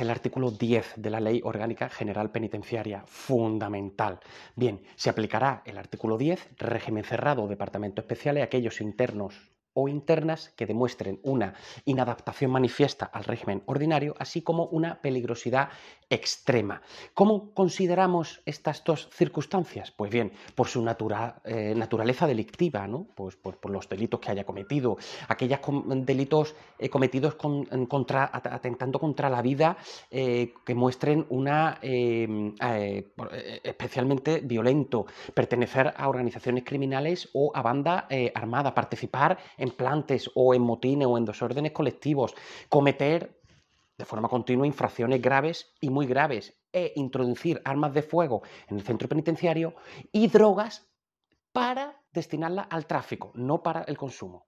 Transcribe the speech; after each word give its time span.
el 0.00 0.10
artículo 0.10 0.50
10 0.50 0.94
de 0.96 1.10
la 1.10 1.20
Ley 1.20 1.40
Orgánica 1.44 1.88
General 1.88 2.30
Penitenciaria, 2.30 3.02
fundamental. 3.06 4.20
Bien, 4.56 4.82
se 4.96 5.10
aplicará 5.10 5.62
el 5.64 5.78
artículo 5.78 6.18
10, 6.18 6.50
régimen 6.58 7.04
cerrado, 7.04 7.48
departamento 7.48 8.00
especial, 8.00 8.38
a 8.38 8.44
aquellos 8.44 8.80
internos 8.80 9.50
o 9.74 9.88
internas 9.88 10.52
que 10.56 10.66
demuestren 10.66 11.20
una 11.22 11.54
inadaptación 11.84 12.50
manifiesta 12.50 13.06
al 13.06 13.24
régimen 13.24 13.62
ordinario, 13.66 14.14
así 14.18 14.42
como 14.42 14.66
una 14.66 15.00
peligrosidad 15.00 15.70
extrema. 16.08 16.82
¿Cómo 17.14 17.54
consideramos 17.54 18.42
estas 18.44 18.82
dos 18.84 19.08
circunstancias? 19.12 19.92
Pues 19.92 20.10
bien, 20.10 20.32
por 20.54 20.66
su 20.66 20.80
eh, 21.44 21.74
naturaleza 21.76 22.26
delictiva, 22.26 22.86
¿no? 22.88 23.06
pues 23.14 23.36
por, 23.36 23.58
los 23.70 23.88
delitos 23.88 24.18
que 24.18 24.32
haya 24.32 24.44
cometido, 24.44 24.96
aquellos 25.28 25.60
delitos 26.04 26.56
eh, 26.78 26.88
cometidos 26.88 27.36
contra, 27.36 28.28
atentando 28.32 28.98
contra 28.98 29.30
la 29.30 29.40
vida 29.40 29.76
eh, 30.10 30.52
que 30.66 30.74
muestren 30.74 31.26
una 31.28 31.78
em, 31.80 32.54
especialmente 33.62 34.40
violento, 34.40 35.06
pertenecer 35.32 35.94
a 35.96 36.08
organizaciones 36.08 36.64
criminales 36.64 37.28
o 37.32 37.52
a 37.54 37.62
banda 37.62 38.08
armada, 38.34 38.74
participar 38.74 39.38
en 39.60 39.70
plantes 39.70 40.30
o 40.34 40.54
en 40.54 40.62
motines 40.62 41.06
o 41.06 41.16
en 41.16 41.24
desórdenes 41.24 41.72
colectivos, 41.72 42.34
cometer 42.68 43.40
de 43.96 44.04
forma 44.06 44.28
continua 44.28 44.66
infracciones 44.66 45.20
graves 45.20 45.74
y 45.80 45.90
muy 45.90 46.06
graves 46.06 46.58
e 46.72 46.92
introducir 46.96 47.60
armas 47.64 47.92
de 47.92 48.02
fuego 48.02 48.42
en 48.68 48.78
el 48.78 48.82
centro 48.82 49.08
penitenciario 49.08 49.74
y 50.10 50.26
drogas 50.28 50.88
para 51.52 52.02
destinarlas 52.12 52.66
al 52.70 52.86
tráfico, 52.86 53.30
no 53.34 53.62
para 53.62 53.82
el 53.82 53.98
consumo. 53.98 54.46